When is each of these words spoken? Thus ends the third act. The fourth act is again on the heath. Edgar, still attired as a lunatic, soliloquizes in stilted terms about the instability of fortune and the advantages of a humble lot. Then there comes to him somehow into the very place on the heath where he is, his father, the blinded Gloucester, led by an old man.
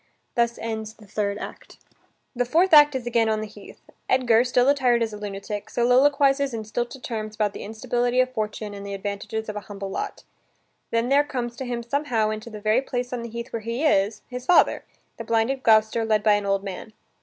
Thus 0.33 0.57
ends 0.57 0.95
the 0.95 1.05
third 1.05 1.37
act. 1.37 1.77
The 2.35 2.43
fourth 2.43 2.73
act 2.73 2.95
is 2.95 3.05
again 3.05 3.29
on 3.29 3.39
the 3.39 3.45
heath. 3.45 3.81
Edgar, 4.09 4.43
still 4.43 4.67
attired 4.67 5.03
as 5.03 5.13
a 5.13 5.17
lunatic, 5.19 5.69
soliloquizes 5.69 6.55
in 6.55 6.63
stilted 6.63 7.03
terms 7.03 7.35
about 7.35 7.53
the 7.53 7.61
instability 7.63 8.19
of 8.19 8.33
fortune 8.33 8.73
and 8.73 8.83
the 8.83 8.95
advantages 8.95 9.47
of 9.47 9.55
a 9.55 9.59
humble 9.69 9.91
lot. 9.91 10.23
Then 10.89 11.09
there 11.09 11.23
comes 11.23 11.55
to 11.57 11.65
him 11.65 11.83
somehow 11.83 12.31
into 12.31 12.49
the 12.49 12.59
very 12.59 12.81
place 12.81 13.13
on 13.13 13.21
the 13.21 13.29
heath 13.29 13.53
where 13.53 13.59
he 13.61 13.85
is, 13.85 14.23
his 14.27 14.47
father, 14.47 14.85
the 15.17 15.23
blinded 15.23 15.61
Gloucester, 15.61 16.03
led 16.03 16.23
by 16.23 16.33
an 16.33 16.47
old 16.47 16.63
man. 16.63 16.93